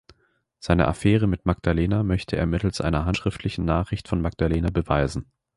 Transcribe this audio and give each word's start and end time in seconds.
Seine 0.57 0.87
Affäre 0.87 1.27
mit 1.27 1.45
Magdalena 1.45 2.01
möchte 2.01 2.35
er 2.35 2.47
mittels 2.47 2.81
einer 2.81 3.05
handschriftlichen 3.05 3.65
Nachricht 3.65 4.07
von 4.07 4.19
Magdalena 4.19 4.71
beweisen. 4.71 5.31